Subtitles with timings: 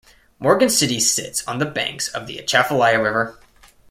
[0.39, 3.37] Morgan City sits on the banks of the Atchafalaya River.